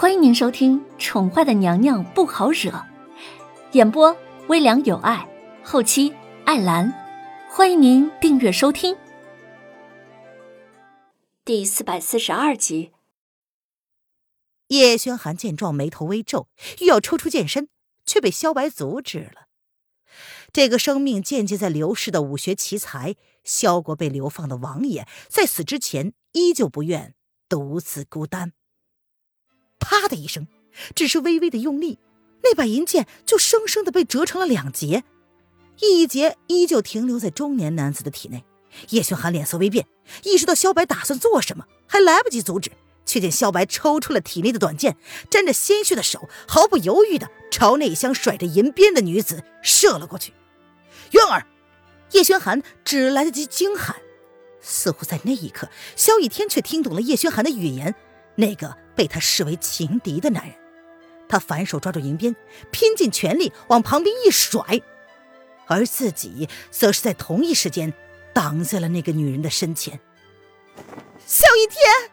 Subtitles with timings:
[0.00, 2.70] 欢迎您收听《宠坏的娘娘不好惹》，
[3.72, 5.28] 演播微凉有爱，
[5.64, 6.14] 后期
[6.44, 6.94] 艾兰。
[7.50, 8.96] 欢迎您订阅收听。
[11.44, 12.92] 第四百四十二集。
[14.68, 16.46] 叶轩寒见状，眉头微皱，
[16.80, 17.68] 欲要抽出剑身，
[18.06, 19.48] 却被萧白阻止了。
[20.52, 27.16] 这个生命渐渐在流逝的武学奇才，萧国被流放的王爷，在死之前依旧不愿
[27.48, 28.52] 独自孤单。
[29.78, 30.46] 啪的一声，
[30.94, 31.98] 只是微微的用力，
[32.42, 35.04] 那把银剑就生生的被折成了两截，
[35.80, 38.44] 一截依旧停留在中年男子的体内。
[38.90, 39.86] 叶轩寒脸色微变，
[40.24, 42.70] 意识到萧白打算做什么，还来不及阻止，
[43.06, 44.96] 却见萧白抽出了体内的短剑，
[45.30, 50.34] 沾着鲜血的手毫不犹豫的朝那厢甩着银鞭的女子射了过去。
[51.12, 51.46] 渊儿，
[52.12, 53.96] 叶轩寒只来得及惊喊，
[54.60, 57.94] 似乎在那一刻，萧逸天却听懂了叶轩寒的语言。
[58.38, 60.54] 那个被他视为情敌的男人，
[61.28, 62.36] 他反手抓住银鞭，
[62.70, 64.80] 拼尽全力往旁边一甩，
[65.66, 67.92] 而自己则是在同一时间
[68.32, 69.98] 挡在了那个女人的身前。
[71.26, 72.12] 萧逸天，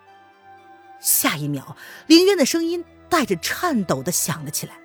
[1.00, 4.80] 下一秒，凌渊的声音带着颤抖的响了起来。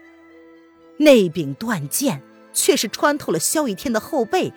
[0.98, 2.20] 那柄断剑
[2.52, 4.52] 却是穿透了萧逸天的后背，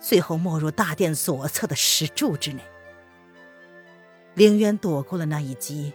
[0.00, 2.62] 最后没入大殿左侧的石柱之内。
[4.32, 5.92] 凌渊躲过了那一击。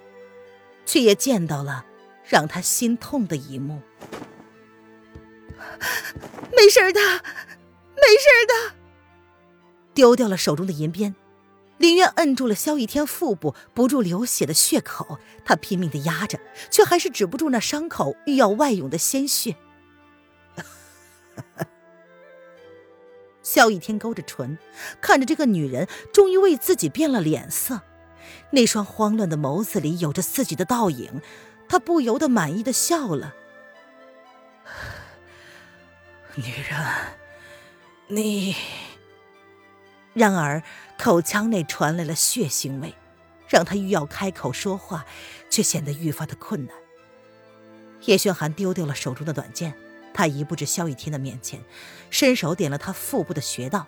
[0.87, 1.85] 却也见到了
[2.23, 3.83] 让他心痛的一幕。
[6.55, 8.75] 没事的，没事的。
[9.93, 11.15] 丢掉了手中的银鞭，
[11.77, 16.39] 林渊摁住了萧逸天腹部不住流血的血口，他拼命的压着，
[16.71, 19.55] 却还是止不住那伤口欲要外涌的鲜血。
[23.43, 24.57] 萧逸天勾着唇，
[25.01, 27.81] 看着这个女人终于为自己变了脸色。
[28.51, 31.21] 那双慌乱的眸子里有着自己的倒影，
[31.67, 33.33] 他不由得满意的笑了。
[36.35, 36.85] 女人，
[38.07, 38.55] 你……
[40.13, 40.63] 然而
[40.97, 42.95] 口腔内传来了血腥味，
[43.47, 45.05] 让他欲要开口说话，
[45.49, 46.75] 却显得愈发的困难。
[48.05, 49.75] 叶轩寒丢掉了手中的短剑，
[50.13, 51.61] 他移步至萧逸天的面前，
[52.09, 53.85] 伸手点了他腹部的穴道。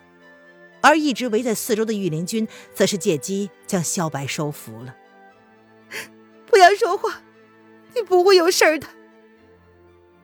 [0.82, 4.96] 而一直围在四周的御林军，则是借机将萧白收服了。
[6.46, 7.22] 不要说话，
[7.94, 8.86] 你不会有事的。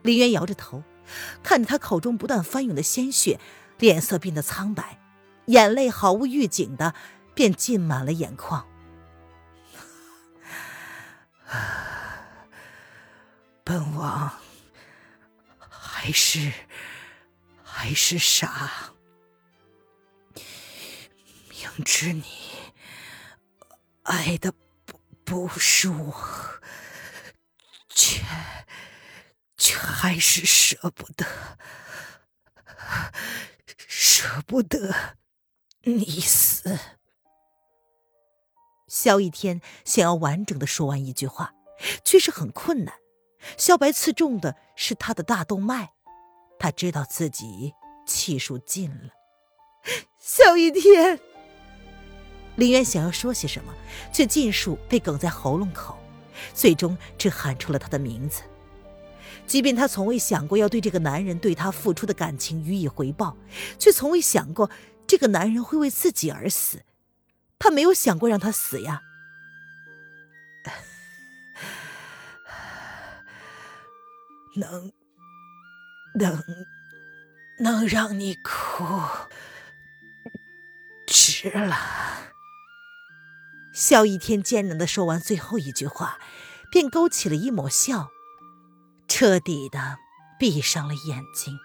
[0.03, 0.83] 林渊摇着头，
[1.43, 3.39] 看着他口中不断翻涌的鲜血，
[3.79, 5.01] 脸色变得苍白，
[5.47, 6.95] 眼泪毫无预警的
[7.35, 8.67] 便浸满了眼眶。
[13.63, 14.33] 本王
[15.69, 16.53] 还是
[17.63, 18.93] 还是傻。
[21.59, 22.25] 明知你
[24.03, 24.53] 爱的
[24.85, 26.15] 不不是我，
[27.89, 28.23] 却
[29.57, 31.25] 却还是舍不得，
[33.89, 35.17] 舍不得
[35.83, 36.79] 你死。
[38.87, 41.55] 萧逸天想要完整的说完一句话，
[42.05, 42.95] 却是很困难。
[43.57, 45.95] 萧白刺中的是他的大动脉，
[46.59, 47.73] 他知道自己
[48.07, 49.11] 气数尽了。
[50.21, 51.19] 萧逸天。
[52.57, 53.73] 林渊想要说些什么，
[54.13, 55.97] 却尽数被哽在喉咙口，
[56.55, 58.43] 最终只喊出了他的名字。
[59.47, 63.37] 即便他从未想过要对这个男人对他付出的感情予以回报，
[63.79, 64.69] 却从未想过
[65.07, 66.83] 这个男人会为自己而死。
[67.59, 69.03] 他没有想过让他死呀。
[74.57, 74.93] 能，
[76.15, 76.43] 能，
[77.61, 78.85] 能让你哭，
[81.07, 81.77] 值了。
[83.77, 86.19] 萧逸天艰难的说完最后一句话，
[86.71, 88.09] 便勾起了一抹笑，
[89.07, 89.99] 彻底的
[90.39, 91.59] 闭上了眼睛。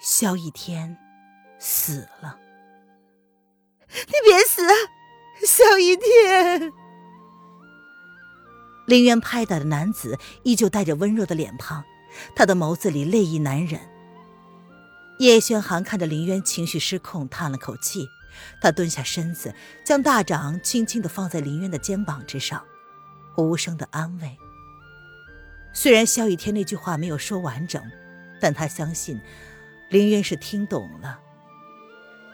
[0.00, 0.96] 萧逸天
[1.58, 2.38] 死了，
[3.88, 4.62] 你别死，
[5.44, 6.72] 萧逸天！
[8.86, 11.82] 林渊拍打的男子依旧带着温柔的脸庞，
[12.36, 13.80] 他的眸子里泪意难忍。
[15.18, 18.06] 叶轩寒看着林渊情绪失控，叹了口气。
[18.60, 22.64] 他蹲下身子，将大掌轻轻地放在林渊的肩膀之上，
[23.36, 24.36] 无声的安慰。
[25.72, 27.82] 虽然萧雨天那句话没有说完整，
[28.40, 29.20] 但他相信
[29.90, 31.18] 林渊是听懂了。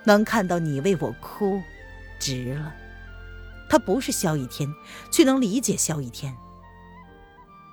[0.04, 1.62] 能看到你为我哭，
[2.18, 2.74] 值了。
[3.70, 4.68] 他不是萧雨天，
[5.12, 6.34] 却能理解萧雨天。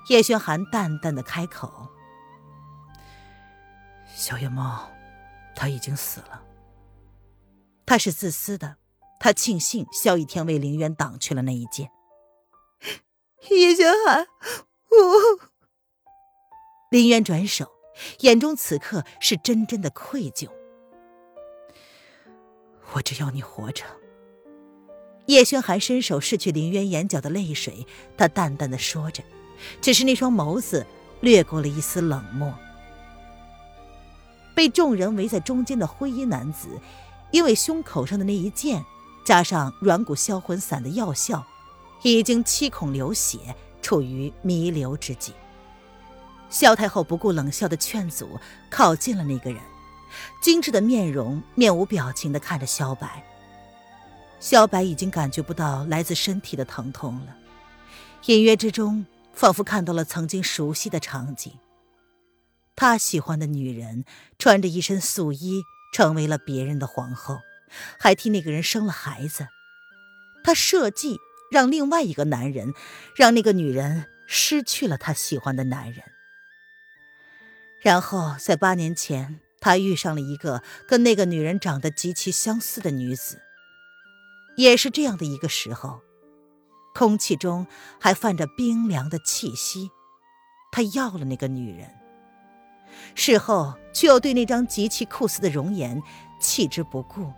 [0.10, 1.88] 叶轩寒淡淡的开口
[4.13, 4.92] ：“小野猫，
[5.56, 6.44] 他已经死了。”
[7.86, 8.78] 他是自私的，
[9.20, 11.90] 他庆幸萧逸天为林渊挡去了那一剑。
[13.52, 14.26] 叶轩寒，
[14.90, 15.50] 我……
[16.90, 17.72] 林渊转手，
[18.20, 20.50] 眼中此刻是真真的愧疚。
[22.94, 23.84] 我只要你活着。
[25.28, 27.86] 叶轩寒伸手拭去林渊眼角的泪水，
[28.16, 29.24] 他淡淡的说着，
[29.81, 30.86] 只是那双眸子
[31.22, 32.54] 掠过了一丝冷漠。
[34.56, 36.80] 被众人围在中间的灰衣男子，
[37.36, 38.86] 因为胸口上的那一剑，
[39.26, 41.46] 加上软骨销魂散的药效，
[42.02, 45.34] 已经七孔流血，处于弥留之际。
[46.50, 48.40] 萧太后不顾冷笑的劝阻，
[48.70, 49.62] 靠近了那个人，
[50.42, 53.22] 精致的面容面无表情的看着萧白。
[54.40, 57.36] 萧白已经感觉不到来自身体的疼痛了，
[58.28, 61.52] 隐约之中仿佛看到了曾经熟悉的场景。
[62.78, 64.06] 他喜欢的女人
[64.40, 65.64] 穿着一身素衣，
[65.95, 67.39] 成为了别人的皇后，
[67.97, 69.47] 还替那个人生了孩子。
[70.44, 71.19] 他设计
[71.50, 72.74] 让另外一个男人，
[73.15, 76.03] 让那个女人失去了他喜欢的男人。
[77.81, 83.42] 然后在八年前，他遇上了一个跟那个女人长得极其相似的女子。
[84.57, 86.01] 也是这样的一个时候，
[86.94, 87.68] 空气中
[88.01, 89.92] 还泛着冰凉的气息。
[90.74, 91.89] 他要了那个女人，
[93.15, 96.01] 事后却又对那张极其酷似的容颜
[96.39, 97.31] 弃之不顾。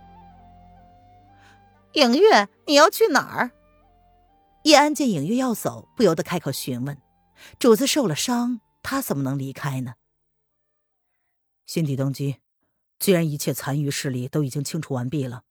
[1.94, 3.50] 影月，你要去哪儿？
[4.64, 6.98] 叶安见影月要走，不由得开口询问
[7.58, 9.94] ：“主子受了伤，他怎么能离开呢？”
[11.66, 12.36] 新帝登基，
[12.98, 15.42] 既然一切残余势力都已经清除完毕了，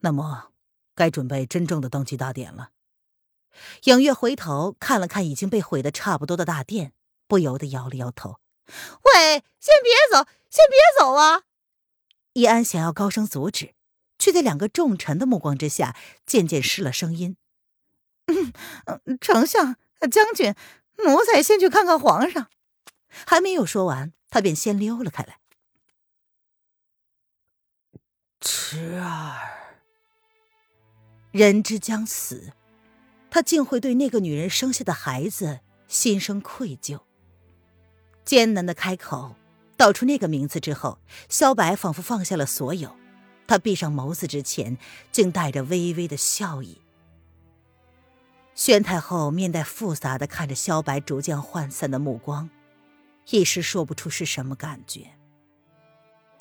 [0.00, 0.48] 那么。
[0.94, 2.68] 该准备真正的登基大典了。
[3.84, 6.92] 影月回头看了看已经被毁的差不多的大殿，
[7.26, 8.36] 不由得摇了摇头
[8.66, 11.42] ：“喂，先别走，先别走啊！”
[12.34, 13.74] 易安想要高声阻止，
[14.18, 17.36] 却在两个重臣的目光之下，渐渐失了声音。
[19.20, 19.76] “丞相、
[20.10, 20.54] 将军，
[21.04, 22.48] 奴才先去看看皇上。”
[23.26, 25.38] 还没有说完，他便先溜了开来。
[28.40, 29.36] 池儿。
[31.30, 32.52] 人之将死，
[33.30, 37.00] 他竟会对那个女人生下的孩子心生愧疚。
[38.24, 39.36] 艰难的开口
[39.76, 40.98] 道出那个名字之后，
[41.28, 42.96] 萧白仿佛放下了所有。
[43.46, 44.78] 他闭上眸子之前，
[45.10, 46.80] 竟带着微微的笑意。
[48.54, 52.48] 宣太后面带复杂的看着萧白逐渐涣散的目光，
[53.30, 55.06] 一时说不出是什么感觉。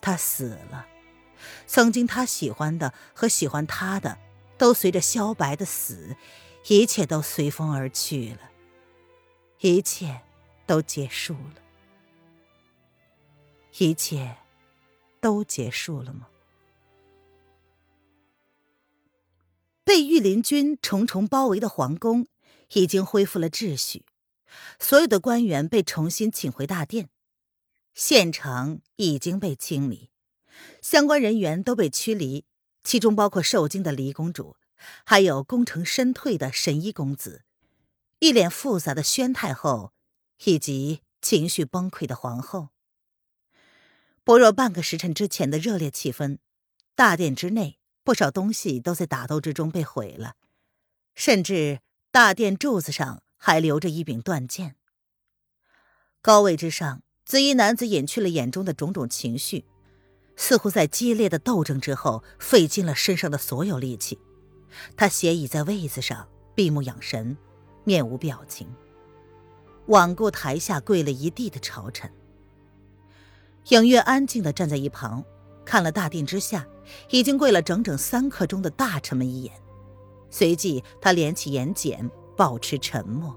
[0.01, 0.86] 他死了，
[1.68, 4.18] 曾经他喜欢的和喜欢他的。
[4.57, 6.16] 都随着萧白的死，
[6.68, 8.51] 一切都随风而去了，
[9.62, 10.22] 一切
[10.68, 11.60] 都结束了，
[13.77, 14.38] 一切
[15.19, 16.27] 都结束了吗？
[19.83, 22.27] 被御林军重重包围的皇宫
[22.73, 24.06] 已经恢复了秩序，
[24.79, 27.09] 所有的官员被重新请回大殿，
[27.94, 30.09] 县城已经被清理，
[30.81, 32.45] 相关人员都被驱离。
[32.83, 34.56] 其中包括受惊的黎公主，
[35.06, 37.44] 还有功成身退的神医公子，
[38.19, 39.94] 一脸复杂的宣太后，
[40.45, 42.69] 以及情绪崩溃的皇后。
[44.23, 46.38] 薄弱半个时辰之前的热烈气氛，
[46.95, 50.35] 大殿之内不少东西都在打斗之中被毁了，
[51.15, 51.79] 甚至
[52.12, 54.75] 大殿柱子上还留着一柄断剑。
[56.21, 59.66] 高位之上，紫衣男子隐去了眼中的种种情绪。
[60.37, 64.19] 似乎在激烈的斗争之后，费尽了身上的所有力气。
[64.95, 67.35] 他斜倚在位子上，闭目养神，
[67.83, 68.68] 面无表情，
[69.87, 72.11] 罔顾台下跪了一地的朝臣。
[73.69, 75.23] 影月安静的站在一旁，
[75.65, 76.68] 看了大殿之下
[77.09, 79.53] 已经跪了整整三刻钟的大臣们一眼，
[80.30, 83.35] 随即他敛起眼睑，保持沉默。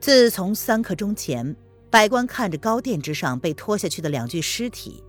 [0.00, 1.56] 自从三刻钟前。
[1.90, 5.02] 百官看着高殿之上被拖下去的两具尸体，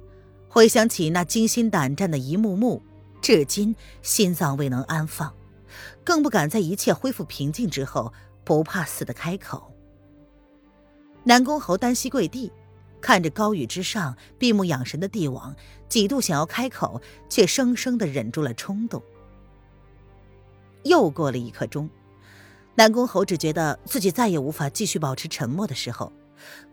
[0.47, 2.81] 回想起那惊心胆战的一幕幕，
[3.21, 5.35] 至今心脏未能安放，
[6.05, 8.13] 更不敢在一切恢复平静之后
[8.45, 9.73] 不怕死的开口。
[11.25, 12.49] 南宫侯单膝跪地，
[13.01, 15.55] 看着高宇之上闭目养神的帝王，
[15.87, 19.01] 几度想要开口，却生生的忍住了冲动。
[20.83, 21.89] 又过了一刻钟，
[22.75, 26.13] 南宫侯只觉得自己再也无法继续保持沉默的时候。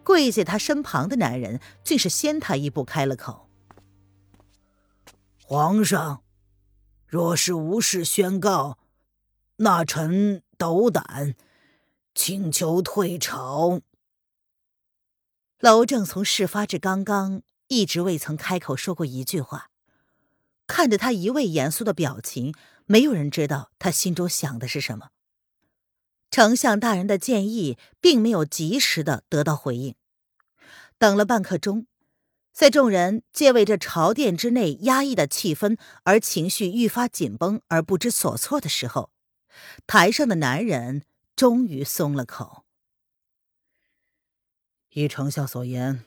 [0.05, 3.49] 跪在他身旁的男人竟是先他一步开了口
[5.43, 6.23] ：“皇上，
[7.09, 8.79] 若是无事宣告，
[9.57, 11.35] 那臣斗胆
[12.15, 13.81] 请求退朝。”
[15.61, 19.71] 娄正从事发至刚刚一直未曾开口说过一句话，
[20.67, 25.09] 看着他一味严肃的表情，没有人知道他心中想的是什么。
[26.31, 29.95] 丞相大人的建议并没有及时的得到回应。
[30.99, 31.87] 等了半刻钟，
[32.53, 39.11] 在众人皆为这朝殿之内压抑的气氛而情绪愈发紧绷而不知所措的时候，
[39.87, 42.66] 台上的男人终于松了口。
[44.97, 46.05] 依丞相所言，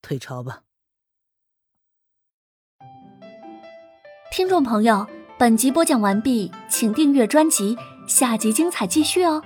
[0.00, 0.62] 退朝吧。
[4.32, 5.06] 听众朋友，
[5.38, 7.76] 本集播讲完毕，请订阅专辑，
[8.08, 9.44] 下集精彩继续哦。